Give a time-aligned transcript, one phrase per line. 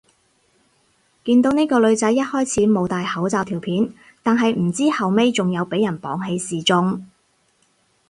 [1.23, 3.93] 見到呢個女仔一開始冇戴口罩條片，
[4.23, 7.05] 但係唔知後尾仲有俾人綁起示眾